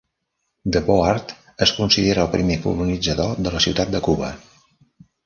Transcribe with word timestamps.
Deboard 0.75 1.33
és 1.65 1.73
considerat 1.79 2.25
el 2.27 2.31
primer 2.37 2.57
colonitzador 2.63 3.45
de 3.49 3.53
la 3.57 3.63
Ciutat 3.67 3.93
de 3.97 4.03
Cuba. 4.09 4.31